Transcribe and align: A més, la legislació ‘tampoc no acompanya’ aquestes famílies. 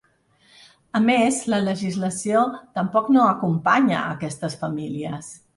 A 0.99 1.01
més, 1.03 1.41
la 1.53 1.59
legislació 1.67 2.41
‘tampoc 2.79 3.13
no 3.19 3.29
acompanya’ 3.37 4.03
aquestes 4.19 4.61
famílies. 4.65 5.33